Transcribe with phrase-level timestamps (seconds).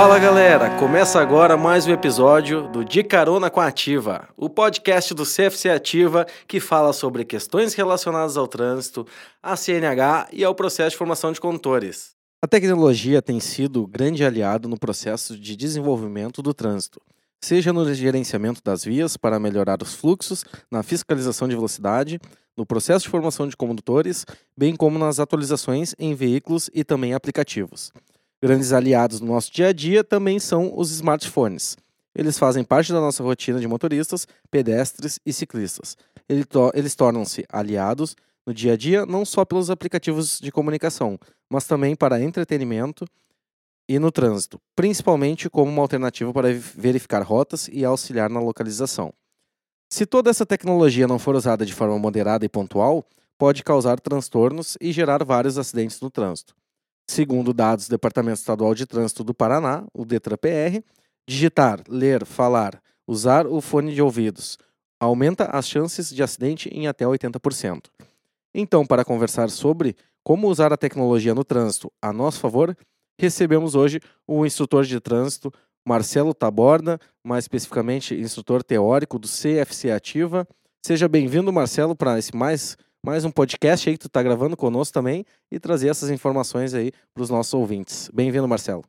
[0.00, 5.12] Fala galera, começa agora mais um episódio do De Carona com a Ativa, o podcast
[5.12, 9.06] do CFC Ativa que fala sobre questões relacionadas ao trânsito,
[9.42, 12.14] à CNH e ao processo de formação de condutores.
[12.42, 16.98] A tecnologia tem sido grande aliado no processo de desenvolvimento do trânsito,
[17.44, 22.18] seja no gerenciamento das vias para melhorar os fluxos, na fiscalização de velocidade,
[22.56, 24.24] no processo de formação de condutores,
[24.56, 27.92] bem como nas atualizações em veículos e também aplicativos.
[28.42, 31.76] Grandes aliados no nosso dia a dia também são os smartphones.
[32.14, 35.96] Eles fazem parte da nossa rotina de motoristas, pedestres e ciclistas.
[36.74, 41.18] Eles tornam-se aliados no dia a dia não só pelos aplicativos de comunicação,
[41.50, 43.04] mas também para entretenimento
[43.88, 49.12] e no trânsito, principalmente como uma alternativa para verificar rotas e auxiliar na localização.
[49.92, 53.04] Se toda essa tecnologia não for usada de forma moderada e pontual,
[53.36, 56.54] pode causar transtornos e gerar vários acidentes no trânsito.
[57.10, 60.80] Segundo dados do Departamento Estadual de Trânsito do Paraná, o DETRA-PR,
[61.28, 64.56] digitar, ler, falar, usar o fone de ouvidos
[65.00, 67.86] aumenta as chances de acidente em até 80%.
[68.54, 72.78] Então, para conversar sobre como usar a tecnologia no trânsito a nosso favor,
[73.18, 75.52] recebemos hoje o instrutor de trânsito
[75.84, 80.46] Marcelo Taborda, mais especificamente instrutor teórico do CFC Ativa.
[80.86, 84.92] Seja bem-vindo, Marcelo, para esse mais mais um podcast aí que tu está gravando conosco
[84.92, 88.10] também e trazer essas informações aí para os nossos ouvintes.
[88.12, 88.84] Bem-vindo, Marcelo.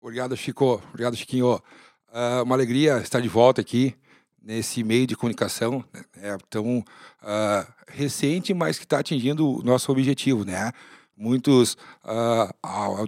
[0.00, 0.80] Obrigado, Chico.
[0.90, 1.54] Obrigado, Chiquinho.
[1.54, 3.94] Uh, uma alegria estar de volta aqui
[4.40, 5.84] nesse meio de comunicação
[6.16, 6.38] né?
[6.48, 10.70] tão uh, recente, mas que está atingindo o nosso objetivo, né?
[11.16, 12.54] Muitos uh,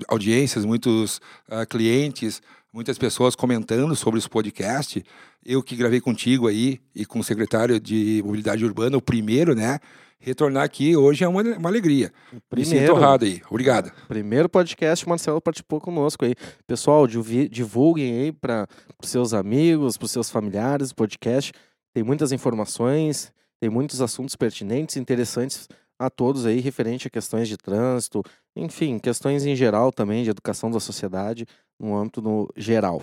[0.09, 1.20] audiências, muitos
[1.69, 2.41] clientes,
[2.72, 5.05] muitas pessoas comentando sobre esse podcast.
[5.45, 9.78] Eu que gravei contigo aí e com o secretário de Mobilidade Urbana, o primeiro, né?
[10.20, 12.12] Retornar aqui hoje é uma, uma alegria.
[12.48, 13.43] Primeiro, Me sinto aí.
[13.48, 13.93] Obrigado.
[14.06, 16.34] Primeiro podcast, o Marcelo participou conosco aí.
[16.66, 18.66] Pessoal, divulguem aí para
[19.03, 21.53] os seus amigos, para os seus familiares, o podcast.
[21.94, 27.56] Tem muitas informações, tem muitos assuntos pertinentes, interessantes a todos aí, referente a questões de
[27.56, 28.22] trânsito,
[28.54, 31.44] enfim, questões em geral também de educação da sociedade,
[31.78, 33.03] no âmbito no geral.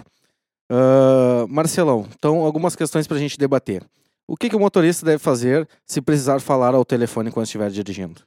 [0.72, 3.84] Uh, Marcelão, então algumas questões para a gente debater.
[4.28, 8.22] O que, que o motorista deve fazer se precisar falar ao telefone quando estiver dirigindo?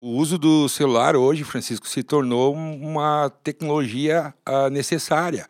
[0.00, 5.46] O uso do celular hoje, Francisco, se tornou uma tecnologia uh, necessária.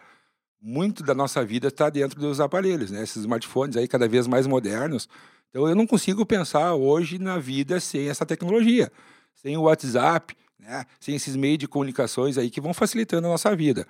[0.61, 3.03] Muito da nossa vida está dentro dos aparelhos, né?
[3.03, 5.09] Esses smartphones aí cada vez mais modernos.
[5.49, 8.91] Então eu não consigo pensar hoje na vida sem essa tecnologia,
[9.35, 10.85] sem o WhatsApp, né?
[11.01, 13.87] Sem esses meios de comunicações aí que vão facilitando a nossa vida.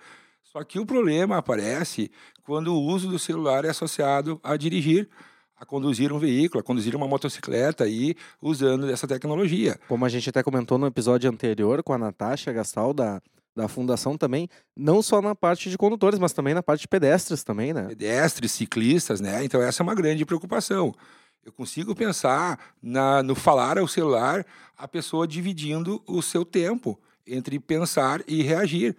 [0.53, 2.11] Só que o problema aparece
[2.45, 5.09] quando o uso do celular é associado a dirigir,
[5.57, 9.81] a conduzir um veículo, a conduzir uma motocicleta aí usando essa tecnologia.
[9.89, 13.23] Como a gente até comentou no episódio anterior com a Natasha Gastal da,
[13.57, 14.47] da fundação também,
[14.77, 17.87] não só na parte de condutores, mas também na parte de pedestres também, né?
[17.89, 19.43] Pedestres, ciclistas, né?
[19.43, 20.95] Então essa é uma grande preocupação.
[21.43, 24.45] Eu consigo pensar na, no falar ao celular
[24.77, 28.95] a pessoa dividindo o seu tempo entre pensar e reagir.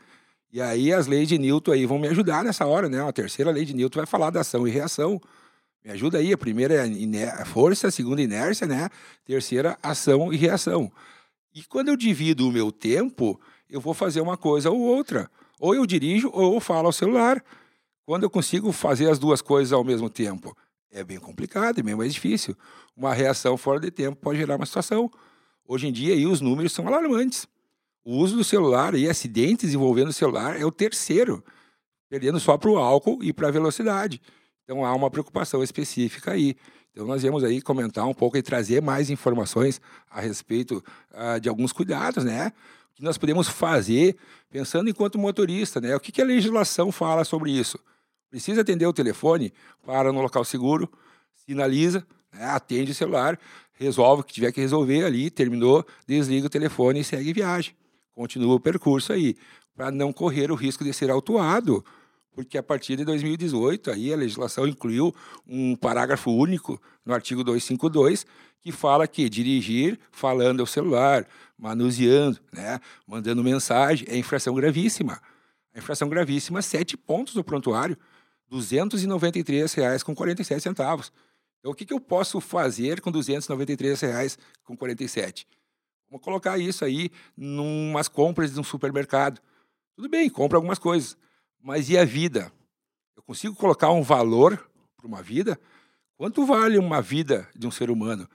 [0.53, 3.01] E aí as leis de Newton aí vão me ajudar nessa hora, né?
[3.01, 5.19] A terceira lei de Newton vai falar da ação e reação.
[5.83, 6.31] Me ajuda aí.
[6.31, 8.87] A primeira é força, a segunda inércia, né?
[9.25, 10.91] Terceira, ação e reação.
[11.55, 15.27] E quando eu divido o meu tempo, eu vou fazer uma coisa ou outra.
[15.59, 17.43] Ou eu dirijo ou eu falo ao celular.
[18.05, 20.55] Quando eu consigo fazer as duas coisas ao mesmo tempo,
[20.91, 22.55] é bem complicado, é bem mais difícil.
[22.95, 25.09] Uma reação fora de tempo pode gerar uma situação.
[25.67, 27.47] Hoje em dia aí os números são alarmantes.
[28.05, 31.41] O uso do celular e acidentes envolvendo o celular é o terceiro,
[32.09, 34.21] perdendo só para o álcool e para a velocidade.
[34.63, 36.57] Então há uma preocupação específica aí.
[36.91, 39.79] Então nós viemos aí comentar um pouco e trazer mais informações
[40.11, 42.51] a respeito uh, de alguns cuidados, né?
[42.91, 44.17] O que nós podemos fazer
[44.49, 45.95] pensando enquanto motorista, né?
[45.95, 47.79] O que, que a legislação fala sobre isso?
[48.29, 50.91] Precisa atender o telefone, para no local seguro,
[51.35, 52.45] sinaliza, né?
[52.45, 53.39] atende o celular,
[53.73, 57.73] resolve o que tiver que resolver ali, terminou, desliga o telefone e segue viagem
[58.13, 59.35] continua o percurso aí,
[59.75, 61.83] para não correr o risco de ser autuado,
[62.31, 65.13] porque a partir de 2018 aí a legislação incluiu
[65.47, 68.25] um parágrafo único no artigo 252
[68.61, 71.27] que fala que dirigir falando ao celular,
[71.57, 75.21] manuseando, né, mandando mensagem é infração gravíssima.
[75.75, 77.97] A infração gravíssima, sete pontos no prontuário,
[78.49, 81.11] R$ 293,47.
[81.59, 85.45] Então, o que, que eu posso fazer com R$ 293,47?
[86.13, 89.41] Vamos colocar isso aí numas compras de um supermercado.
[89.95, 91.17] Tudo bem, compra algumas coisas.
[91.59, 92.53] Mas e a vida?
[93.17, 94.63] Eu consigo colocar um valor
[94.95, 95.59] para uma vida?
[96.15, 98.29] Quanto vale uma vida de um ser humano?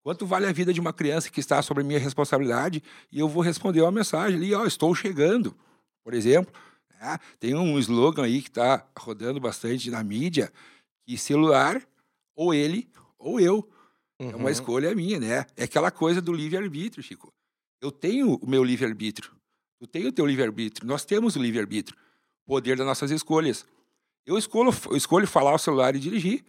[0.00, 2.80] Quanto vale a vida de uma criança que está sobre minha responsabilidade?
[3.10, 5.56] E eu vou responder uma mensagem ali, ó, estou chegando,
[6.04, 6.54] por exemplo.
[6.88, 7.18] Né?
[7.40, 10.52] Tem um slogan aí que está rodando bastante na mídia,
[11.04, 11.82] que celular,
[12.36, 12.88] ou ele,
[13.18, 13.68] ou eu.
[14.26, 14.32] Uhum.
[14.32, 14.50] É uma uhum.
[14.50, 15.46] escolha minha, né?
[15.56, 17.32] É aquela coisa do livre-arbítrio, Chico.
[17.80, 19.30] Eu tenho o meu livre-arbítrio.
[19.78, 20.86] Tu tem o teu livre-arbítrio.
[20.86, 21.98] Nós temos o livre-arbítrio.
[22.46, 23.66] Poder das nossas escolhas.
[24.26, 26.44] Eu escolho, eu escolho falar ao celular e dirigir.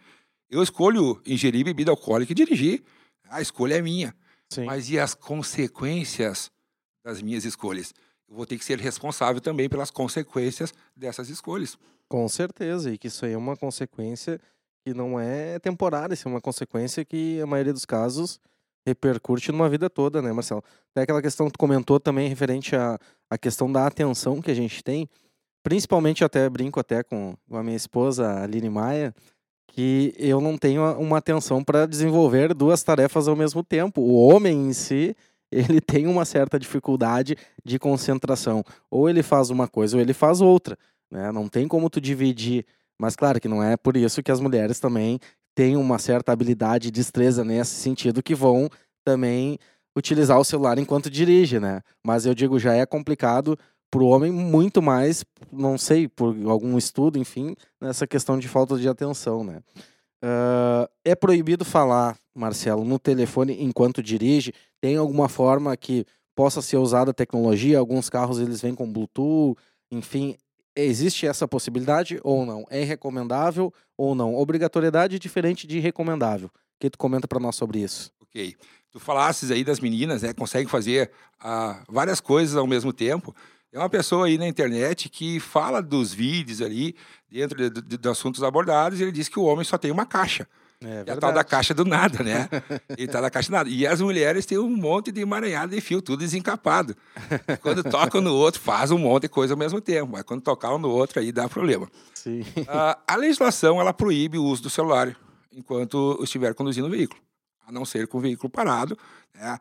[0.48, 2.82] Eu escolho ingerir bebida alcoólica e dirigir.
[3.28, 4.14] A escolha é minha.
[4.48, 4.64] Sim.
[4.64, 6.50] Mas e as consequências
[7.04, 7.92] das minhas escolhas?
[8.28, 11.78] Eu vou ter que ser responsável também pelas consequências dessas escolhas.
[12.08, 14.40] Com certeza, e que isso aí é uma consequência
[14.86, 18.38] que não é temporária, isso é uma consequência que a maioria dos casos
[18.86, 20.62] repercute numa vida toda, né, Marcelo?
[20.92, 22.96] Até aquela questão que tu comentou também referente à,
[23.28, 25.08] à questão da atenção que a gente tem,
[25.60, 29.12] principalmente eu até brinco até com, com a minha esposa, a Aline Maia,
[29.66, 34.00] que eu não tenho uma atenção para desenvolver duas tarefas ao mesmo tempo.
[34.00, 35.16] O homem em si,
[35.50, 38.62] ele tem uma certa dificuldade de concentração.
[38.88, 40.78] Ou ele faz uma coisa ou ele faz outra.
[41.10, 41.32] Né?
[41.32, 42.64] Não tem como tu dividir
[43.00, 45.18] mas claro que não é por isso que as mulheres também
[45.54, 48.68] têm uma certa habilidade e destreza nesse sentido que vão
[49.04, 49.58] também
[49.96, 51.80] utilizar o celular enquanto dirige, né?
[52.04, 53.58] Mas eu digo, já é complicado
[53.90, 58.76] para o homem muito mais, não sei, por algum estudo, enfim, nessa questão de falta
[58.76, 59.60] de atenção, né?
[60.22, 64.52] Uh, é proibido falar, Marcelo, no telefone enquanto dirige?
[64.80, 66.04] Tem alguma forma que
[66.34, 67.78] possa ser usada a tecnologia?
[67.78, 69.56] Alguns carros eles vêm com Bluetooth,
[69.90, 70.36] enfim,
[70.76, 72.66] Existe essa possibilidade ou não?
[72.68, 74.34] É recomendável ou não?
[74.34, 76.48] Obrigatoriedade diferente de recomendável.
[76.48, 78.12] O que tu comenta para nós sobre isso?
[78.20, 78.54] Ok.
[78.90, 80.34] Tu falasses aí das meninas, né?
[80.34, 83.34] Conseguem fazer ah, várias coisas ao mesmo tempo.
[83.72, 86.94] É uma pessoa aí na internet que fala dos vídeos ali,
[87.30, 90.06] dentro de, de, de assuntos abordados, e ele diz que o homem só tem uma
[90.06, 90.46] caixa.
[90.84, 92.48] É, é a tal da caixa do nada, né?
[92.98, 93.70] e tá da caixa do nada.
[93.70, 96.94] E as mulheres têm um monte de emaranhado de fio, tudo desencapado.
[97.62, 100.12] quando tocam no outro, faz um monte de coisa ao mesmo tempo.
[100.12, 101.90] Mas quando tocar um no outro, aí dá problema.
[102.14, 102.44] Sim.
[103.06, 105.16] A legislação, ela proíbe o uso do celular
[105.50, 107.20] enquanto estiver conduzindo o veículo.
[107.66, 108.96] A não ser com o veículo parado.
[109.34, 109.58] Né?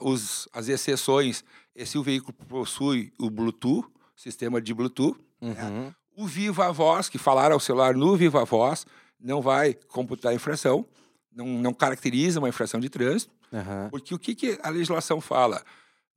[0.00, 1.44] Os, as exceções,
[1.76, 3.86] é se o veículo possui o Bluetooth,
[4.16, 5.18] sistema de Bluetooth.
[5.40, 5.50] Né?
[5.50, 5.84] Uhum.
[5.84, 5.94] Né?
[6.16, 8.86] O Viva Voz, que falar ao celular no Viva Voz,
[9.22, 10.86] não vai computar a infração,
[11.34, 13.88] não, não caracteriza uma infração de trânsito, uhum.
[13.90, 15.62] porque o que, que a legislação fala?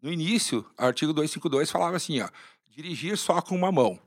[0.01, 2.29] No início, o artigo 252 falava assim, ó,
[2.75, 3.99] dirigir só com uma mão,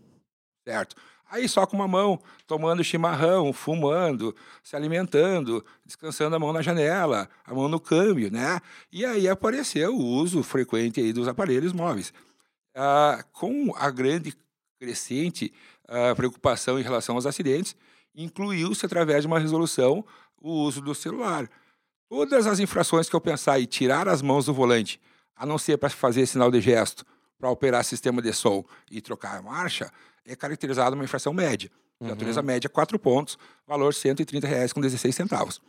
[0.65, 0.97] certo?
[1.31, 7.29] Aí só com uma mão, tomando chimarrão, fumando, se alimentando, descansando a mão na janela,
[7.45, 8.61] a mão no câmbio, né?
[8.91, 12.15] E aí apareceu o uso frequente aí dos aparelhos móveis.
[12.75, 14.35] Ah, com a grande
[14.81, 15.53] crescente
[15.87, 17.77] ah, preocupação em relação aos acidentes,
[18.15, 20.05] incluiu-se através de uma resolução
[20.41, 21.49] o uso do celular.
[22.09, 25.01] Todas as infrações que eu pensar em tirar as mãos do volante,
[25.37, 27.05] a não ser para fazer sinal de gesto,
[27.39, 29.91] para operar sistema de som e trocar a marcha,
[30.25, 31.71] é caracterizada uma infração média.
[32.01, 32.11] De uhum.
[32.11, 35.61] natureza média, 4 pontos, valor R$ 130,16 centavos.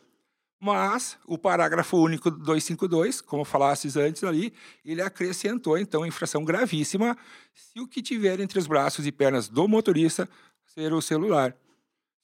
[0.62, 4.54] Mas o parágrafo único 252, como falasses antes ali,
[4.84, 7.18] ele acrescentou então infração gravíssima
[7.54, 10.28] se o que tiver entre os braços e pernas do motorista
[10.66, 11.56] ser o celular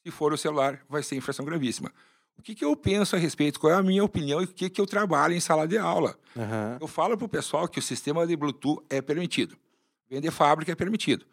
[0.05, 1.91] se for o celular, vai ser infração gravíssima.
[2.37, 3.59] O que, que eu penso a respeito?
[3.59, 6.15] Qual é a minha opinião e o que, que eu trabalho em sala de aula?
[6.35, 6.77] Uhum.
[6.79, 9.57] Eu falo para o pessoal que o sistema de Bluetooth é permitido.
[10.07, 11.25] Vender fábrica é permitido.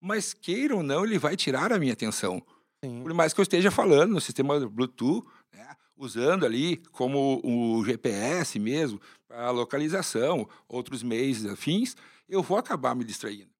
[0.00, 2.40] Mas, queira ou não, ele vai tirar a minha atenção.
[2.84, 3.02] Sim.
[3.02, 8.56] Por mais que eu esteja falando no sistema Bluetooth, né, usando ali como o GPS
[8.60, 11.96] mesmo, para localização, outros meios afins,
[12.28, 13.50] eu vou acabar me distraindo.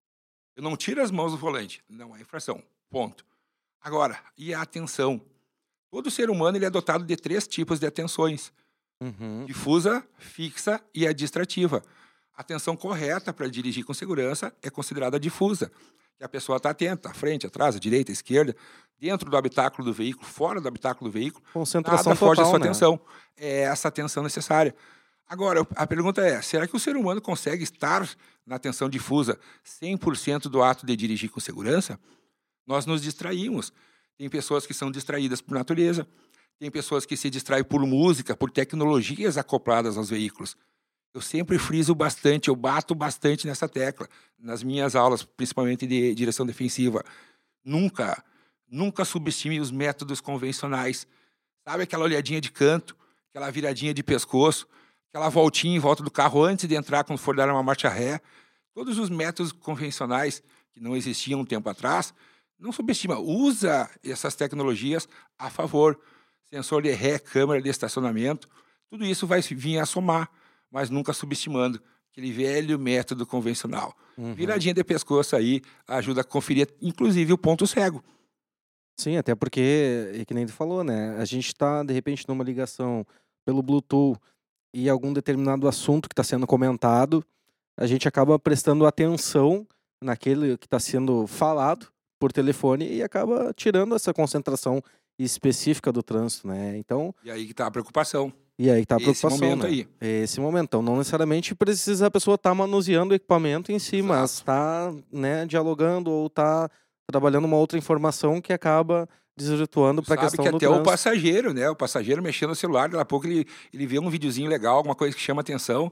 [0.54, 1.82] Eu não tiro as mãos do volante.
[1.88, 2.62] Não é infração.
[2.88, 3.24] Ponto.
[3.82, 5.20] Agora, e a atenção?
[5.90, 8.52] Todo ser humano ele é dotado de três tipos de atenções:
[9.00, 9.44] uhum.
[9.44, 11.82] difusa, fixa e a distrativa.
[12.36, 15.70] A atenção correta para dirigir com segurança é considerada difusa,
[16.16, 18.56] que a pessoa está atenta, à frente, atrás, à direita, à esquerda,
[18.98, 21.44] dentro do habitáculo do veículo, fora do habitáculo do veículo.
[21.52, 22.66] Concentração nada foge total, sua né?
[22.66, 23.00] atenção.
[23.36, 24.74] É essa atenção necessária.
[25.28, 28.08] Agora, a pergunta é: será que o ser humano consegue estar
[28.46, 29.38] na atenção difusa
[29.82, 31.98] 100% do ato de dirigir com segurança?
[32.66, 33.72] Nós nos distraímos.
[34.16, 36.06] Tem pessoas que são distraídas por natureza,
[36.58, 40.56] tem pessoas que se distraem por música, por tecnologias acopladas aos veículos.
[41.14, 46.46] Eu sempre friso bastante, eu bato bastante nessa tecla, nas minhas aulas, principalmente de direção
[46.46, 47.04] defensiva.
[47.64, 48.24] Nunca,
[48.68, 51.06] nunca subestime os métodos convencionais.
[51.66, 52.96] Sabe aquela olhadinha de canto,
[53.28, 54.66] aquela viradinha de pescoço,
[55.10, 58.20] aquela voltinha em volta do carro antes de entrar quando for dar uma marcha ré.
[58.72, 60.42] Todos os métodos convencionais
[60.72, 62.14] que não existiam um tempo atrás,
[62.62, 65.98] não subestima, usa essas tecnologias a favor.
[66.48, 68.48] Sensor de ré, câmera de estacionamento,
[68.88, 70.30] tudo isso vai vir a somar,
[70.70, 73.96] mas nunca subestimando aquele velho método convencional.
[74.16, 74.34] Uhum.
[74.34, 78.04] Viradinha de pescoço aí ajuda a conferir, inclusive, o ponto cego.
[78.98, 81.16] Sim, até porque, e que nem tu falou, né?
[81.16, 83.06] A gente está, de repente, numa ligação
[83.44, 84.20] pelo Bluetooth
[84.74, 87.24] e algum determinado assunto que está sendo comentado,
[87.76, 89.66] a gente acaba prestando atenção
[90.02, 91.92] naquele que está sendo falado
[92.22, 94.80] por telefone e acaba tirando essa concentração
[95.18, 96.76] específica do trânsito, né?
[96.78, 98.32] Então, E aí que tá a preocupação.
[98.56, 99.68] e aí tá a Esse preocupação, momento né?
[99.68, 99.88] aí.
[100.22, 100.66] Esse momento.
[100.68, 105.44] Então, não necessariamente precisa a pessoa estar manuseando o equipamento em si, mas está né,
[105.46, 106.70] dialogando ou está
[107.10, 111.52] trabalhando uma outra informação que acaba desvirtuando para a Sabe questão que até o passageiro,
[111.52, 111.68] né?
[111.68, 114.94] O passageiro mexendo no celular, daqui a pouco ele, ele vê um videozinho legal, alguma
[114.94, 115.90] coisa que chama atenção.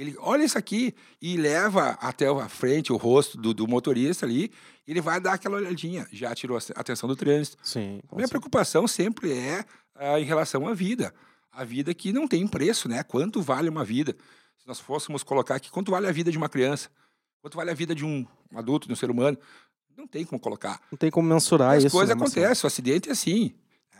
[0.00, 4.50] Ele olha isso aqui e leva até a frente o rosto do, do motorista ali.
[4.88, 6.08] Ele vai dar aquela olhadinha.
[6.10, 7.58] Já tirou a atenção do trânsito.
[7.62, 9.62] Sim, minha preocupação sempre é
[9.94, 11.12] ah, em relação à vida.
[11.52, 13.02] A vida que não tem preço, né?
[13.02, 14.16] Quanto vale uma vida?
[14.56, 16.88] Se nós fôssemos colocar aqui, quanto vale a vida de uma criança?
[17.42, 19.36] Quanto vale a vida de um adulto, de um ser humano?
[19.94, 20.80] Não tem como colocar.
[20.90, 21.94] Não tem como mensurar As isso.
[21.94, 23.52] coisas né, acontecem, o acidente é assim.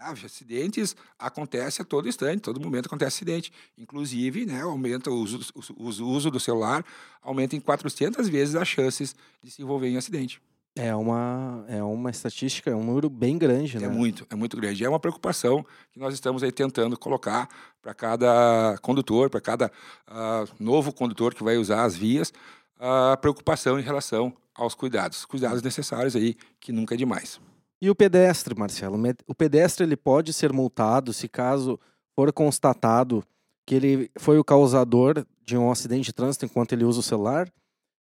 [0.03, 3.53] Ah, acidentes acontecem a todo instante, todo momento acontece acidente.
[3.77, 5.39] Inclusive, né, aumenta o uso,
[5.77, 6.83] o uso- do celular,
[7.23, 10.41] aumenta em 400 vezes as chances de se envolver em acidente.
[10.77, 13.85] É uma, é uma estatística, é um número bem grande, né?
[13.87, 14.85] É muito, é muito grande.
[14.85, 17.49] É uma preocupação que nós estamos aí tentando colocar
[17.83, 19.71] para cada condutor, para cada
[20.07, 22.33] ah, novo condutor que vai usar as vias,
[22.79, 27.41] a preocupação em relação aos cuidados, cuidados necessários aí, que nunca é demais.
[27.81, 28.99] E o pedestre, Marcelo?
[29.27, 31.81] O pedestre ele pode ser multado se caso
[32.15, 33.25] for constatado
[33.67, 37.51] que ele foi o causador de um acidente de trânsito enquanto ele usa o celular?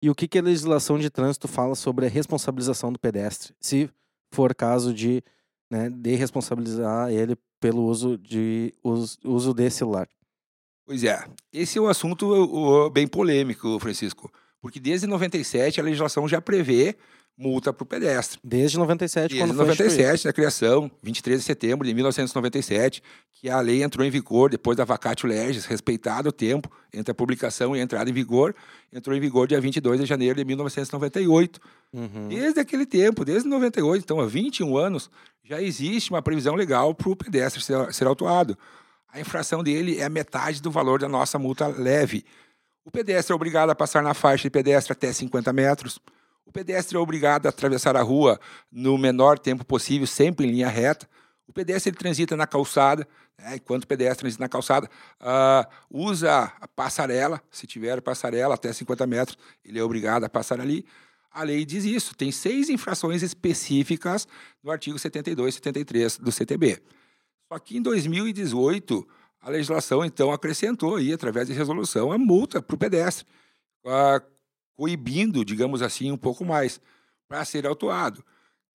[0.02, 3.90] E o que, que a legislação de trânsito fala sobre a responsabilização do pedestre, se
[4.32, 5.22] for caso de,
[5.70, 10.08] né, de responsabilizar ele pelo uso de uso, uso de celular?
[10.86, 16.40] Pois é, esse é um assunto bem polêmico, Francisco, porque desde 97 a legislação já
[16.40, 16.96] prevê
[17.38, 18.40] multa para o pedestre.
[18.42, 19.90] Desde 97, Desde quando foi instituído.
[19.90, 23.00] 97, na criação, 23 de setembro de 1997,
[23.32, 27.14] que a lei entrou em vigor depois da vacatio legis, respeitado o tempo entre a
[27.14, 28.54] publicação e a entrada em vigor,
[28.92, 31.60] entrou em vigor dia 22 de janeiro de 1998.
[31.92, 32.28] Uhum.
[32.28, 35.08] Desde aquele tempo, desde 98, então há 21 anos,
[35.44, 38.58] já existe uma previsão legal para o pedestre ser, ser autuado.
[39.12, 42.24] A infração dele é metade do valor da nossa multa leve.
[42.84, 46.00] O pedestre é obrigado a passar na faixa de pedestre até 50 metros.
[46.48, 48.40] O pedestre é obrigado a atravessar a rua
[48.72, 51.06] no menor tempo possível, sempre em linha reta.
[51.46, 53.06] O pedestre ele transita na calçada,
[53.38, 54.88] né, enquanto o pedestre transita na calçada,
[55.20, 60.58] ah, usa a passarela, se tiver passarela até 50 metros, ele é obrigado a passar
[60.58, 60.86] ali.
[61.30, 62.16] A lei diz isso.
[62.16, 64.26] Tem seis infrações específicas
[64.62, 66.80] no artigo 72 e 73 do CTB.
[67.52, 69.06] Só que em 2018,
[69.42, 73.26] a legislação, então, acrescentou aí, através de resolução, a multa para o pedestre,
[73.86, 74.22] ah,
[74.78, 76.80] coibindo, digamos assim, um pouco mais,
[77.26, 78.24] para ser autuado.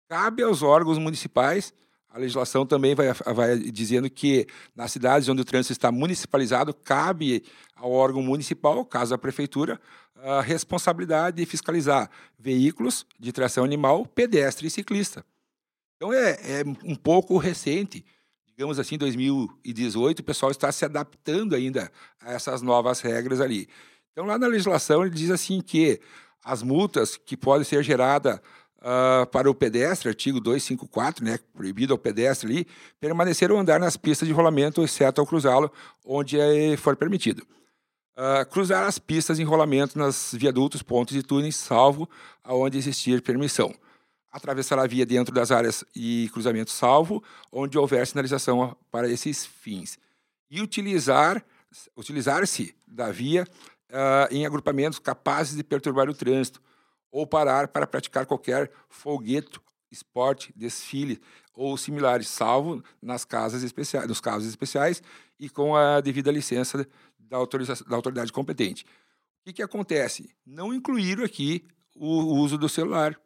[0.09, 1.73] Cabe aos órgãos municipais,
[2.11, 7.45] a legislação também vai, vai dizendo que nas cidades onde o trânsito está municipalizado, cabe
[7.77, 9.81] ao órgão municipal, caso a prefeitura,
[10.17, 15.25] a responsabilidade de fiscalizar veículos de tração animal, pedestre e ciclista.
[15.97, 18.05] Então é, é um pouco recente,
[18.45, 23.69] digamos assim, 2018, o pessoal está se adaptando ainda a essas novas regras ali.
[24.13, 26.01] Então lá na legislação ele diz assim que
[26.45, 28.41] as multas que podem ser geradas
[28.85, 32.67] ah, para o pedestre, artigo 254, né, proibido ao pedestre ali,
[32.99, 35.71] permanecer ou andar nas pistas de rolamento, exceto ao cruzá-lo,
[36.05, 37.47] onde eh, for permitido.
[38.17, 42.11] Ah, cruzar as pistas em rolamento nas viadutos, pontes e túneis, salvo
[42.43, 43.73] aonde existir permissão.
[44.33, 49.99] Atravessar a via dentro das áreas e cruzamentos, salvo onde houver sinalização para esses fins.
[50.51, 51.45] E utilizar
[51.97, 53.47] utilizar-se da via
[53.93, 56.61] ah, em agrupamentos capazes de perturbar o trânsito
[57.11, 61.21] ou parar para praticar qualquer folgueto, esporte, desfile
[61.55, 65.03] ou similares, salvo nas casas especiais, nos casos especiais
[65.39, 66.79] e com a devida licença
[67.19, 67.37] da,
[67.87, 68.85] da autoridade competente.
[68.85, 70.31] O que, que acontece?
[70.47, 73.19] Não incluíram aqui o uso do celular.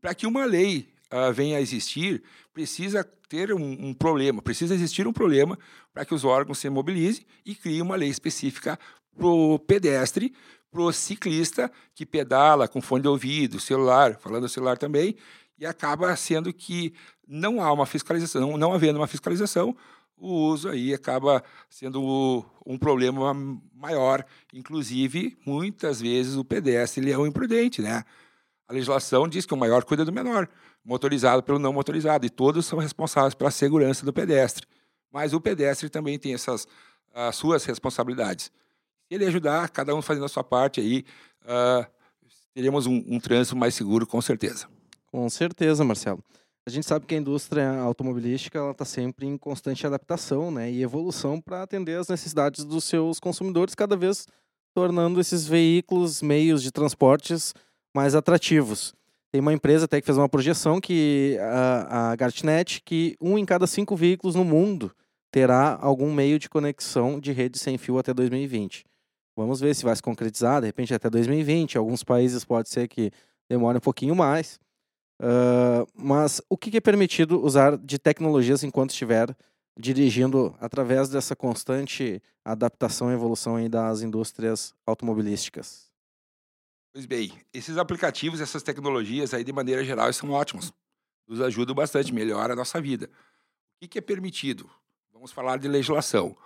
[0.00, 2.22] Para que uma lei ah, venha a existir,
[2.54, 5.58] precisa ter um, um problema, precisa existir um problema
[5.92, 8.78] para que os órgãos se mobilizem e criem uma lei específica
[9.16, 10.34] para o pedestre,
[10.70, 15.16] para o ciclista que pedala com fone de ouvido, celular, falando celular também,
[15.58, 16.94] e acaba sendo que
[17.26, 19.76] não há uma fiscalização, não, havendo uma fiscalização,
[20.16, 23.34] o uso aí acaba sendo um problema
[23.74, 24.24] maior.
[24.52, 28.04] Inclusive, muitas vezes o pedestre ele é um imprudente, né?
[28.68, 30.48] A legislação diz que o maior cuida do menor,
[30.84, 34.66] motorizado pelo não motorizado, e todos são responsáveis pela segurança do pedestre.
[35.12, 36.66] Mas o pedestre também tem essas
[37.14, 38.50] as suas responsabilidades.
[39.12, 41.04] Ele ajudar, cada um fazendo a sua parte aí,
[41.44, 41.86] uh,
[42.54, 44.66] teremos um, um trânsito mais seguro, com certeza.
[45.06, 46.24] Com certeza, Marcelo.
[46.64, 51.40] A gente sabe que a indústria automobilística está sempre em constante adaptação né, e evolução
[51.40, 54.26] para atender às necessidades dos seus consumidores, cada vez
[54.72, 57.52] tornando esses veículos, meios de transportes
[57.94, 58.94] mais atrativos.
[59.30, 63.44] Tem uma empresa até que fez uma projeção que a, a Gartnet que um em
[63.44, 64.90] cada cinco veículos no mundo
[65.30, 68.84] terá algum meio de conexão de rede sem fio até 2020.
[69.36, 71.78] Vamos ver se vai se concretizar, de repente até 2020.
[71.78, 73.10] Alguns países pode ser que
[73.48, 74.60] demore um pouquinho mais.
[75.20, 79.34] Uh, mas o que é permitido usar de tecnologias enquanto estiver
[79.78, 85.90] dirigindo através dessa constante adaptação e evolução das indústrias automobilísticas?
[86.92, 90.72] Pois bem, esses aplicativos, essas tecnologias aí de maneira geral são ótimos.
[91.26, 93.08] Nos ajudam bastante, melhora a nossa vida.
[93.82, 94.68] O que é permitido?
[95.10, 96.36] Vamos falar de legislação.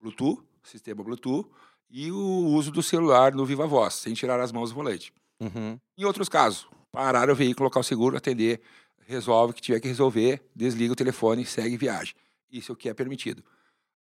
[0.00, 1.48] Bluetooth, sistema Bluetooth
[1.92, 5.12] e o uso do celular no Viva Voz, sem tirar as mãos do volante.
[5.38, 5.78] Uhum.
[5.98, 8.62] Em outros casos, parar o veículo, local seguro, atender,
[9.06, 12.14] resolve o que tiver que resolver, desliga o telefone, segue viagem.
[12.50, 13.44] Isso é o que é permitido.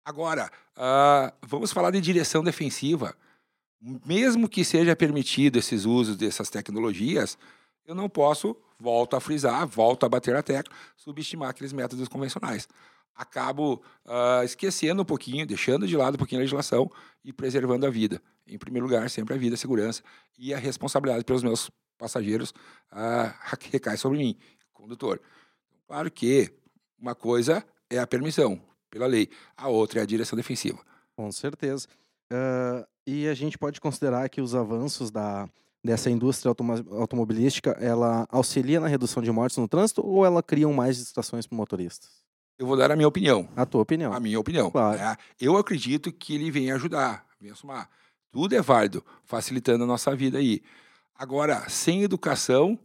[0.05, 3.13] Agora, uh, vamos falar de direção defensiva.
[4.05, 7.37] Mesmo que seja permitido esses usos dessas tecnologias,
[7.85, 12.69] eu não posso, volto a frisar, volto a bater a tecla, subestimar aqueles métodos convencionais.
[13.15, 16.89] Acabo uh, esquecendo um pouquinho, deixando de lado um pouquinho a legislação
[17.23, 18.21] e preservando a vida.
[18.47, 20.01] Em primeiro lugar, sempre a vida, a segurança
[20.37, 22.51] e a responsabilidade pelos meus passageiros
[22.91, 23.33] uh,
[23.71, 24.37] recai sobre mim,
[24.73, 25.21] condutor.
[25.87, 26.51] Claro que
[26.99, 30.79] uma coisa é a permissão, pela lei, a outra é a direção defensiva.
[31.15, 31.87] Com certeza.
[32.31, 35.49] Uh, e a gente pode considerar que os avanços da,
[35.83, 36.53] dessa indústria
[36.91, 41.57] automobilística, ela auxilia na redução de mortes no trânsito ou ela cria mais distrações para
[41.57, 42.09] motoristas?
[42.57, 43.49] Eu vou dar a minha opinião.
[43.55, 44.13] A tua opinião.
[44.13, 44.69] A minha opinião.
[44.69, 44.97] Claro.
[44.97, 45.17] Né?
[45.39, 47.89] Eu acredito que ele vem ajudar, vem somar.
[48.31, 50.61] Tudo é válido, facilitando a nossa vida aí.
[51.17, 52.79] Agora, sem educação,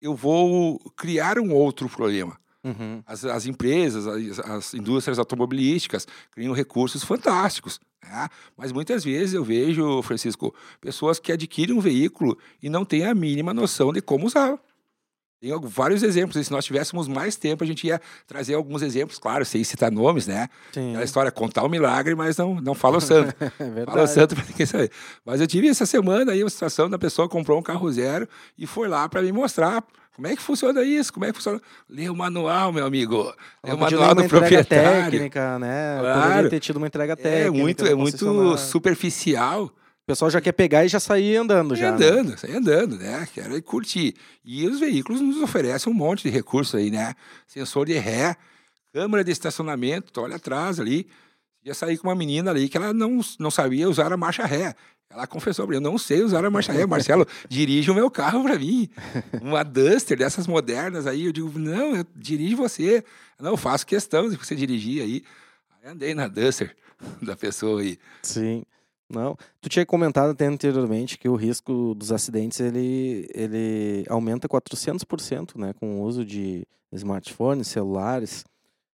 [0.00, 2.38] eu vou criar um outro problema.
[2.64, 3.02] Uhum.
[3.06, 7.80] As, as, empresas, as, as, indústrias automobilísticas criam recursos fantásticos.
[8.02, 8.28] Né?
[8.56, 13.14] Mas muitas vezes eu vejo, Francisco, pessoas que adquirem um veículo e não têm a
[13.14, 14.58] mínima noção de como usar.
[15.40, 16.36] Tem vários exemplos.
[16.36, 19.90] E se nós tivéssemos mais tempo, a gente ia trazer alguns exemplos, claro, sem citar
[19.90, 20.48] nomes, né?
[20.72, 20.90] Sim.
[20.90, 23.34] Aquela história, contar o milagre, mas não, não fala o santo.
[23.40, 24.90] é fala o santo para ninguém saber.
[25.24, 28.66] Mas eu tive essa semana aí uma situação da pessoa comprou um carro zero e
[28.66, 29.84] foi lá para me mostrar
[30.18, 31.60] como é que funciona isso, como é que funciona.
[31.88, 33.32] Lê o manual, meu amigo.
[33.62, 35.04] Lê o manual do proprietário.
[35.12, 35.98] técnica, né?
[36.00, 36.22] Claro.
[36.22, 37.46] Poderia ter tido uma entrega técnica.
[37.46, 39.72] É muito, é muito superficial
[40.08, 41.76] pessoal já quer pegar e já sair andando.
[41.76, 42.36] Já, andando, né?
[42.38, 43.28] sair andando, né?
[43.34, 44.14] Quero curtir.
[44.42, 47.14] E os veículos nos oferecem um monte de recursos aí, né?
[47.46, 48.34] Sensor de ré,
[48.90, 51.06] câmera de estacionamento, olha atrás ali.
[51.62, 54.74] Ia sair com uma menina ali que ela não, não sabia usar a marcha ré.
[55.10, 56.86] Ela confessou para mim, eu não sei usar a marcha ré.
[56.86, 58.88] Marcelo, dirige o meu carro para mim.
[59.42, 61.26] Uma Duster dessas modernas aí.
[61.26, 63.04] Eu digo, não, eu dirijo você.
[63.38, 65.22] Não, eu faço questão de você dirigir aí.
[65.82, 66.74] Aí andei na Duster
[67.20, 67.98] da pessoa aí.
[68.22, 68.64] Sim.
[69.10, 75.56] Não, tu tinha comentado até anteriormente que o risco dos acidentes ele, ele aumenta 400%
[75.56, 78.44] né, com o uso de smartphones, celulares.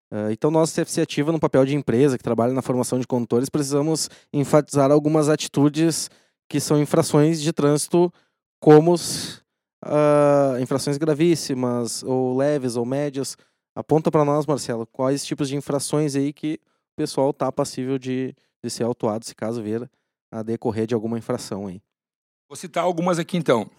[0.09, 3.49] Uh, então, nós, CFC Ativa, no papel de empresa que trabalha na formação de condutores,
[3.49, 6.09] precisamos enfatizar algumas atitudes
[6.47, 8.09] que são infrações de trânsito,
[8.61, 13.35] como uh, infrações gravíssimas, ou leves, ou médias.
[13.75, 16.59] Aponta para nós, Marcelo, quais tipos de infrações aí que
[16.93, 19.89] o pessoal está passível de, de ser autuado, se caso vir
[20.39, 21.81] a decorrer de alguma infração aí.
[22.47, 23.69] Vou citar algumas aqui então.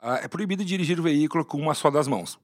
[0.00, 2.38] Ah, é proibido dirigir o veículo com uma só das mãos.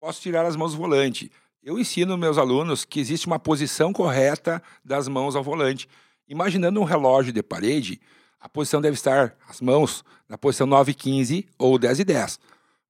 [0.00, 1.30] Posso tirar as mãos do volante.
[1.62, 5.88] Eu ensino meus alunos que existe uma posição correta das mãos ao volante.
[6.28, 8.00] Imaginando um relógio de parede,
[8.38, 12.40] a posição deve estar, as mãos, na posição 9 e 15 ou 10 e 10.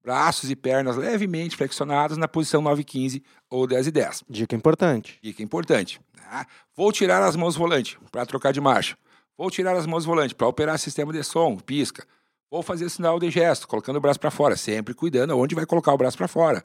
[0.03, 4.25] Braços e pernas levemente flexionados na posição 9 e 15 ou 10 e 10.
[4.29, 5.19] Dica importante.
[5.23, 6.01] Dica importante.
[6.17, 6.45] Né?
[6.75, 8.97] Vou tirar as mãos do volante para trocar de marcha.
[9.37, 12.07] Vou tirar as mãos do volante para operar sistema de som, pisca.
[12.51, 15.93] Vou fazer sinal de gesto, colocando o braço para fora, sempre cuidando onde vai colocar
[15.93, 16.65] o braço para fora.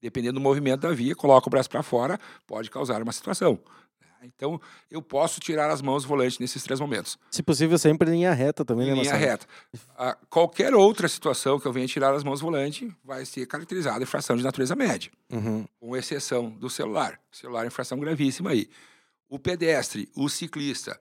[0.00, 3.58] Dependendo do movimento da via, coloca o braço para fora, pode causar uma situação.
[4.22, 7.18] Então, eu posso tirar as mãos do volante nesses três momentos.
[7.30, 9.46] Se possível, sempre em linha reta também, né, Em linha reta.
[9.96, 14.02] Ah, qualquer outra situação que eu venha tirar as mãos do volante vai ser caracterizada
[14.02, 15.66] infração de natureza média, uhum.
[15.78, 17.18] com exceção do celular.
[17.32, 18.68] O celular é infração gravíssima aí.
[19.28, 21.00] O pedestre, o ciclista,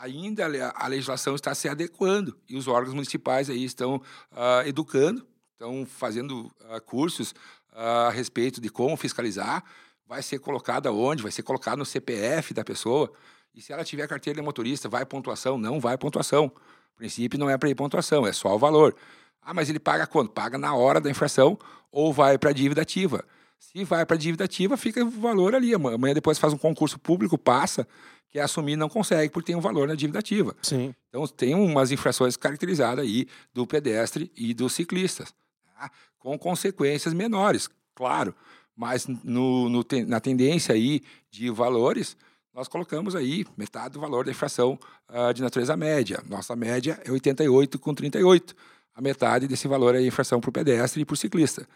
[0.00, 5.84] ainda a legislação está se adequando e os órgãos municipais aí estão uh, educando, estão
[5.86, 7.32] fazendo uh, cursos
[7.72, 9.62] uh, a respeito de como fiscalizar,
[10.06, 13.12] vai ser colocado aonde, vai ser colocado no CPF da pessoa.
[13.54, 15.58] E se ela tiver carteira de motorista, vai pontuação?
[15.58, 16.46] Não vai pontuação.
[16.94, 18.96] O princípio não é para ir pontuação, é só o valor.
[19.42, 20.30] Ah, mas ele paga quando?
[20.30, 21.58] Paga na hora da infração
[21.92, 23.24] ou vai para a dívida ativa.
[23.58, 25.74] Se vai para a dívida ativa, fica o valor ali.
[25.74, 27.86] Amanhã depois faz um concurso público, passa,
[28.30, 30.54] que é assumir não consegue, porque tem um valor na dívida ativa.
[30.62, 30.94] Sim.
[31.08, 35.34] Então tem umas infrações caracterizadas aí do pedestre e dos ciclistas,
[35.76, 35.90] tá?
[36.18, 38.34] com consequências menores, claro.
[38.76, 42.16] Mas no, no, na tendência aí de valores,
[42.54, 46.22] nós colocamos aí metade do valor da infração uh, de natureza média.
[46.28, 48.54] Nossa média é 88 com 38.
[48.94, 51.66] A metade desse valor é infração para o pedestre e para o ciclista.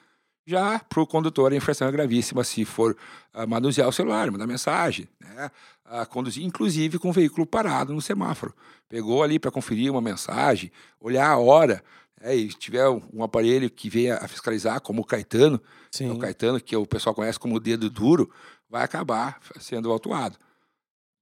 [0.46, 2.96] Já para o condutor, a infração é gravíssima se for
[3.35, 5.50] uh, manusear o celular, mandar mensagem, né?
[5.87, 8.54] Uh, conduzir, inclusive com o veículo parado no semáforo.
[8.88, 11.83] Pegou ali para conferir uma mensagem, olhar a hora,
[12.20, 12.37] né?
[12.37, 16.11] e tiver um aparelho que venha a fiscalizar, como o Caetano, Sim.
[16.11, 18.30] o Caetano, que o pessoal conhece como dedo duro,
[18.68, 20.37] vai acabar sendo autuado.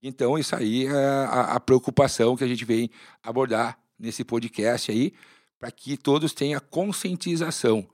[0.02, 2.90] Então, isso aí é a, a preocupação que a gente vem
[3.22, 5.12] abordar nesse podcast aí,
[5.60, 7.86] para que todos tenham conscientização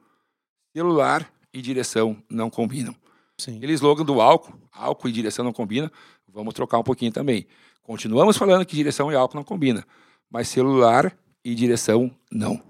[0.79, 2.95] celular e direção não combinam.
[3.37, 3.57] Sim.
[3.57, 5.91] Aquele slogan do álcool, álcool e direção não combinam,
[6.33, 7.47] vamos trocar um pouquinho também.
[7.83, 9.83] Continuamos falando que direção e álcool não combinam,
[10.31, 12.63] mas celular e direção não.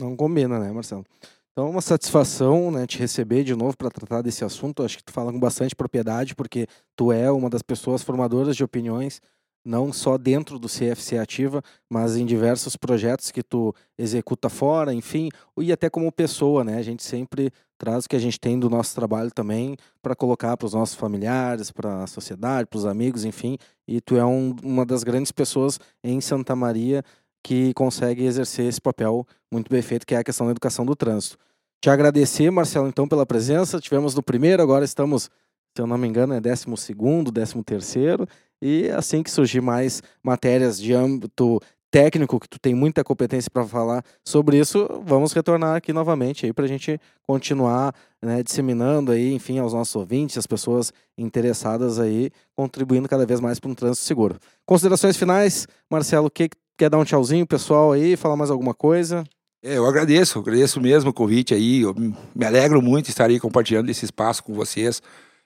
[0.00, 1.04] Não combina, né, Marcelo?
[1.52, 4.82] Então, é uma satisfação né, te receber de novo para tratar desse assunto.
[4.82, 8.64] Acho que tu fala com bastante propriedade, porque tu é uma das pessoas formadoras de
[8.64, 9.20] opiniões
[9.64, 15.28] não só dentro do CFC Ativa, mas em diversos projetos que tu executa fora, enfim,
[15.58, 16.78] e até como pessoa, né?
[16.78, 20.56] A gente sempre traz o que a gente tem do nosso trabalho também para colocar
[20.56, 23.56] para os nossos familiares, para a sociedade, para os amigos, enfim.
[23.86, 27.02] E tu é um, uma das grandes pessoas em Santa Maria
[27.42, 30.94] que consegue exercer esse papel muito bem feito, que é a questão da educação do
[30.94, 31.36] trânsito.
[31.80, 33.80] Te agradecer, Marcelo, então, pela presença.
[33.80, 35.28] Tivemos no primeiro, agora estamos,
[35.74, 38.26] se eu não me engano, é décimo segundo, décimo terceiro.
[38.60, 43.66] E assim que surgir mais matérias de âmbito técnico, que tu tem muita competência para
[43.66, 49.34] falar sobre isso, vamos retornar aqui novamente aí para a gente continuar né, disseminando aí,
[49.34, 54.06] enfim, aos nossos ouvintes, as pessoas interessadas aí, contribuindo cada vez mais para um trânsito
[54.06, 54.38] seguro.
[54.64, 59.22] Considerações finais, Marcelo, que quer dar um tchauzinho pessoal aí, falar mais alguma coisa?
[59.62, 61.94] É, eu agradeço, agradeço mesmo o convite aí, eu
[62.34, 65.02] me alegro muito de estar aí compartilhando esse espaço com vocês.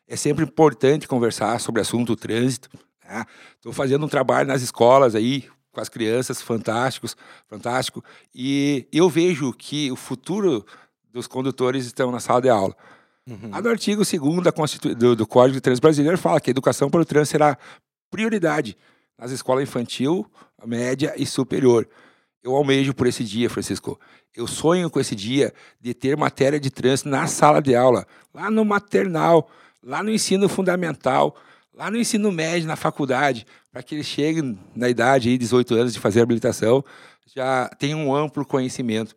[0.09, 2.69] É sempre importante conversar sobre assunto trânsito,
[3.55, 3.77] Estou né?
[3.77, 7.17] fazendo um trabalho nas escolas aí, com as crianças, fantásticos,
[7.49, 8.03] fantástico.
[8.35, 10.65] E eu vejo que o futuro
[11.13, 12.75] dos condutores estão na sala de aula.
[13.29, 13.51] Uhum.
[13.61, 17.05] Do artigo 2 do, do Código de Trânsito Brasileiro fala que a educação para o
[17.05, 17.59] trânsito será
[18.11, 18.77] prioridade
[19.19, 20.27] nas escolas infantil,
[20.65, 21.89] média e superior.
[22.43, 23.99] Eu almejo por esse dia, Francisco.
[24.35, 28.51] Eu sonho com esse dia de ter matéria de trânsito na sala de aula, lá
[28.51, 29.51] no maternal,
[29.87, 31.37] lá no ensino fundamental,
[31.73, 35.93] lá no ensino médio, na faculdade, para que eles cheguem na idade de 18 anos
[35.93, 36.85] de fazer habilitação,
[37.35, 39.15] já tenham um amplo conhecimento.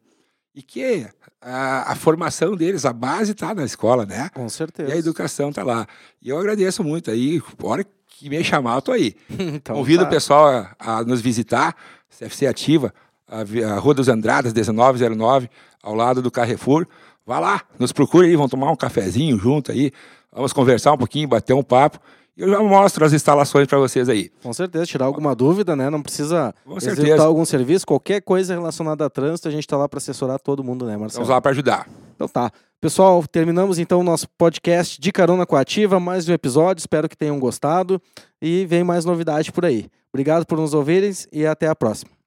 [0.54, 1.08] E que
[1.42, 4.30] a, a formação deles, a base está na escola, né?
[4.34, 4.90] Com certeza.
[4.90, 5.88] E a educação está lá.
[6.22, 9.16] E eu agradeço muito aí, hora que me chamar, eu tô aí.
[9.30, 10.08] então, Convido tá.
[10.08, 11.76] o pessoal a, a, nos visitar,
[12.10, 12.94] CFC Ativa,
[13.28, 13.42] a,
[13.74, 15.50] a Rua dos Andradas, 1909,
[15.82, 16.86] ao lado do Carrefour.
[17.30, 19.92] Vá lá, nos procure aí, vamos tomar um cafezinho junto aí,
[20.34, 22.00] vamos conversar um pouquinho, bater um papo
[22.36, 24.32] eu já mostro as instalações para vocês aí.
[24.42, 25.90] Com certeza, tirar alguma dúvida, né?
[25.90, 29.98] Não precisa executar algum serviço, qualquer coisa relacionada a trânsito, a gente está lá para
[29.98, 31.08] assessorar todo mundo, né, Marcelo?
[31.08, 31.88] Estamos lá para ajudar.
[32.16, 32.50] Então tá.
[32.82, 37.08] Pessoal, terminamos então o nosso podcast de Carona com a Ativa, mais um episódio, espero
[37.08, 38.02] que tenham gostado
[38.42, 39.88] e vem mais novidade por aí.
[40.12, 42.19] Obrigado por nos ouvirem e até a próxima.